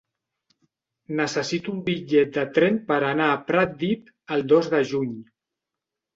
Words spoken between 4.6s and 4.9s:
de